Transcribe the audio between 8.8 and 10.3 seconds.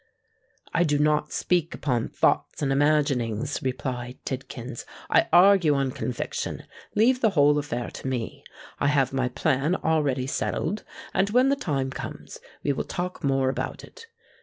have my plan already